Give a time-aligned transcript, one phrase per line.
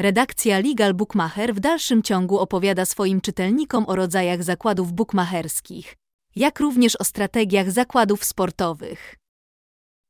[0.00, 5.96] Redakcja Legal Bookmacher w dalszym ciągu opowiada swoim czytelnikom o rodzajach zakładów bukmacherskich,
[6.36, 9.16] jak również o strategiach zakładów sportowych.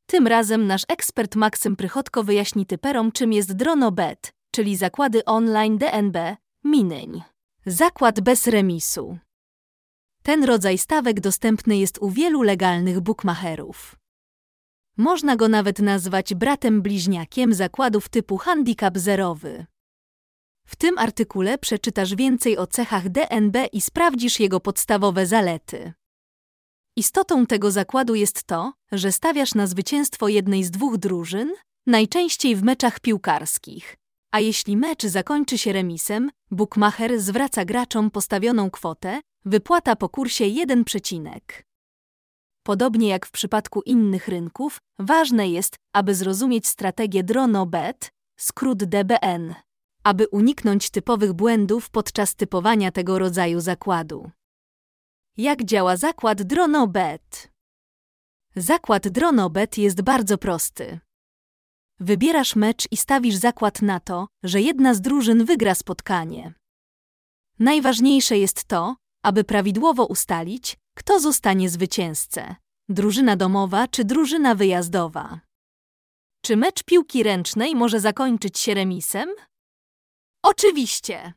[0.07, 6.37] Tym razem nasz ekspert Maksym Prychotko wyjaśni typerom, czym jest dronobet, czyli zakłady online DNB,
[6.65, 7.23] Minyń.
[7.67, 9.19] Zakład bez remisu.
[10.23, 13.97] Ten rodzaj stawek dostępny jest u wielu legalnych bookmacherów.
[14.97, 19.67] Można go nawet nazwać bratem bliźniakiem zakładów typu handicap zerowy.
[20.71, 25.93] W tym artykule przeczytasz więcej o cechach DNB i sprawdzisz jego podstawowe zalety.
[26.97, 31.53] Istotą tego zakładu jest to, że stawiasz na zwycięstwo jednej z dwóch drużyn,
[31.87, 33.97] najczęściej w meczach piłkarskich.
[34.33, 40.85] A jeśli mecz zakończy się remisem, bookmacher zwraca graczom postawioną kwotę, wypłata po kursie 1
[40.85, 41.67] przecinek.
[42.63, 49.55] Podobnie jak w przypadku innych rynków, ważne jest, aby zrozumieć strategię DronoBet, skrót DBN,
[50.05, 54.31] aby uniknąć typowych błędów podczas typowania tego rodzaju zakładu.
[55.37, 57.51] Jak działa zakład DronoBet?
[58.57, 61.01] Zakład DronoBet jest bardzo prosty.
[62.01, 66.55] Wybierasz mecz i stawisz zakład na to, że jedna z drużyn wygra spotkanie.
[67.59, 72.55] Najważniejsze jest to, aby prawidłowo ustalić, kto zostanie zwycięzcą
[72.91, 75.41] drużyna domowa czy drużyna wyjazdowa.
[76.45, 79.29] Czy mecz piłki ręcznej może zakończyć się remisem?
[80.51, 81.33] Oczywiście!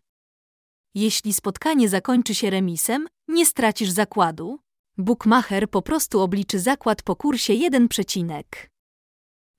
[0.96, 4.60] Jeśli spotkanie zakończy się remisem, nie stracisz zakładu.
[4.98, 8.72] Bookmacher po prostu obliczy zakład po kursie 1 przecinek.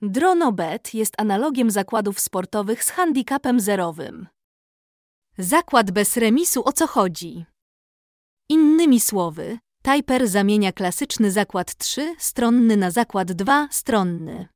[0.02, 4.26] Dronobet jest analogiem zakładów sportowych z handicapem zerowym.
[5.38, 7.44] Zakład bez remisu o co chodzi?
[8.48, 14.46] Innymi słowy, Typer zamienia klasyczny zakład 3-stronny na zakład 2-stronny.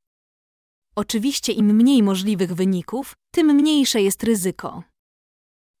[0.95, 4.83] Oczywiście im mniej możliwych wyników, tym mniejsze jest ryzyko.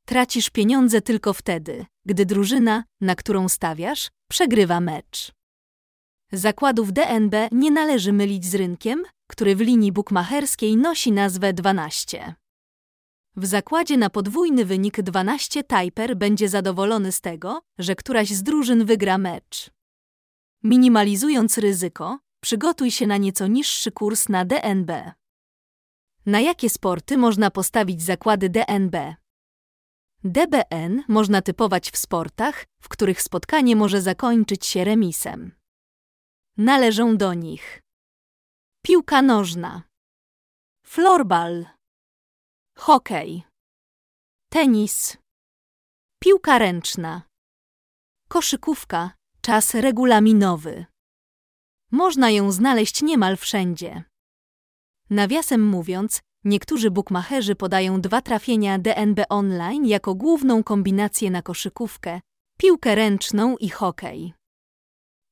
[0.09, 5.31] Tracisz pieniądze tylko wtedy, gdy drużyna, na którą stawiasz, przegrywa mecz.
[6.31, 12.35] Zakładów DNB nie należy mylić z rynkiem, który w linii bukmacherskiej nosi nazwę 12.
[13.35, 18.85] W zakładzie na podwójny wynik 12 Typer będzie zadowolony z tego, że któraś z drużyn
[18.85, 19.69] wygra mecz.
[20.63, 24.91] Minimalizując ryzyko, przygotuj się na nieco niższy kurs na DNB.
[26.25, 29.18] Na jakie sporty można postawić zakłady DNB?
[30.23, 35.55] DBN można typować w sportach, w których spotkanie może zakończyć się remisem.
[36.57, 37.81] Należą do nich
[38.83, 39.83] piłka nożna,
[40.85, 41.65] florbal,
[42.77, 43.43] hokej,
[44.49, 45.17] tenis,
[46.19, 47.21] piłka ręczna,
[48.29, 50.85] koszykówka, czas regulaminowy.
[51.91, 54.03] Można ją znaleźć niemal wszędzie.
[55.09, 62.21] Nawiasem mówiąc, niektórzy bukmacherzy podają dwa trafienia DNB Online jako główną kombinację na koszykówkę,
[62.57, 64.33] piłkę ręczną i hokej.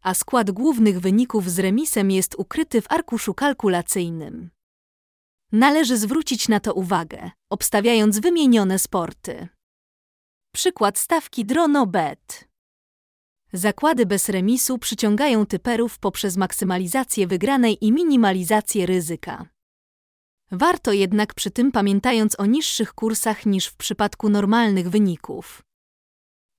[0.04, 4.50] A skład głównych wyników z remisem jest ukryty w arkuszu kalkulacyjnym.
[5.52, 9.48] Należy zwrócić na to uwagę, obstawiając wymienione sporty.
[10.54, 12.48] Przykład stawki DronoBet.
[13.54, 19.57] Zakłady bez remisu przyciągają typerów poprzez maksymalizację wygranej i minimalizację ryzyka.
[20.52, 25.62] Warto jednak przy tym pamiętając o niższych kursach niż w przypadku normalnych wyników.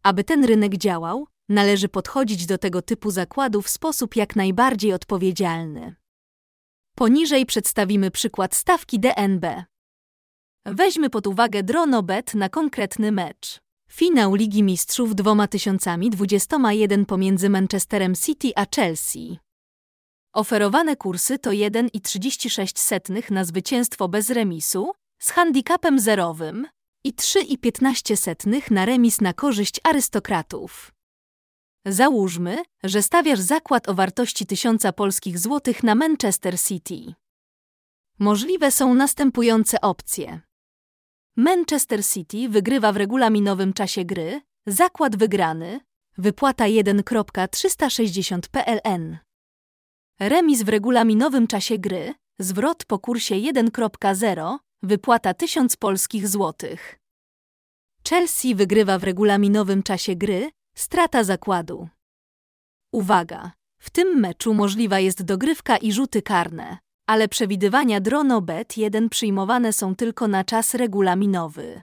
[0.03, 5.95] Aby ten rynek działał, należy podchodzić do tego typu zakładu w sposób jak najbardziej odpowiedzialny.
[6.95, 9.65] Poniżej przedstawimy przykład stawki DNB.
[10.65, 13.61] Weźmy pod uwagę dronobet na konkretny mecz.
[13.91, 19.39] Finał Ligi Mistrzów 2021 pomiędzy Manchesterem City a Chelsea.
[20.39, 26.67] Oferowane kursy to 1,36 na zwycięstwo bez remisu z handicapem zerowym
[27.05, 30.93] i 3,15 na remis na korzyść arystokratów.
[31.87, 37.15] Załóżmy, że stawiasz zakład o wartości tysiąca polskich złotych na Manchester City.
[38.19, 40.41] Możliwe są następujące opcje.
[41.37, 45.81] Manchester City wygrywa w regulaminowym czasie gry, zakład wygrany,
[46.19, 49.28] wypłata 1.360 PLN.
[50.21, 56.99] Remis w regulaminowym czasie gry, zwrot po kursie 1.0, wypłata 1000 polskich złotych.
[58.09, 61.89] Chelsea wygrywa w regulaminowym czasie gry, Strata zakładu.
[62.93, 63.53] Uwaga!
[63.79, 69.95] W tym meczu możliwa jest dogrywka i rzuty karne, ale przewidywania DronoBet 1 przyjmowane są
[69.97, 71.83] tylko na czas regulaminowy.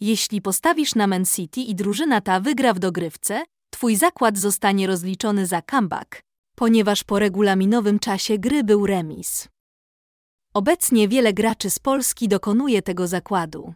[0.00, 5.46] Jeśli postawisz na Man City i drużyna ta wygra w dogrywce, twój zakład zostanie rozliczony
[5.46, 6.22] za comeback,
[6.56, 9.48] ponieważ po regulaminowym czasie gry był remis.
[10.54, 13.74] Obecnie wiele graczy z Polski dokonuje tego zakładu.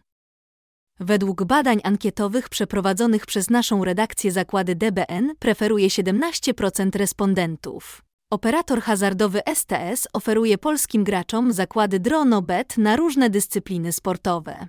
[0.99, 8.01] Według badań ankietowych przeprowadzonych przez naszą redakcję zakłady DBN preferuje 17% respondentów.
[8.31, 14.67] Operator hazardowy STS oferuje polskim graczom zakłady DronoBet na różne dyscypliny sportowe.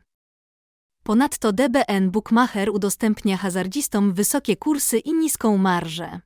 [1.03, 6.21] Ponadto DBN Bookmacher udostępnia hazardzistom wysokie kursy i niską marżę.